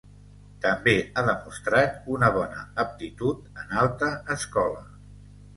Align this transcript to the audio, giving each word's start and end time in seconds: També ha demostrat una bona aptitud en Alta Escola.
També 0.61 0.95
ha 1.01 1.23
demostrat 1.27 2.09
una 2.15 2.31
bona 2.39 2.65
aptitud 2.85 3.63
en 3.65 3.79
Alta 3.85 4.11
Escola. 4.39 4.83